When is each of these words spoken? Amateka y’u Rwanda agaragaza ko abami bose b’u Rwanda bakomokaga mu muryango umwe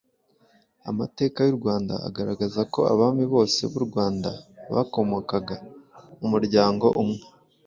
Amateka 0.89 1.39
y’u 1.43 1.57
Rwanda 1.59 1.93
agaragaza 2.07 2.61
ko 2.73 2.79
abami 2.93 3.25
bose 3.33 3.59
b’u 3.71 3.81
Rwanda 3.87 4.29
bakomokaga 4.73 5.55
mu 6.19 6.27
muryango 6.33 6.87
umwe 7.03 7.21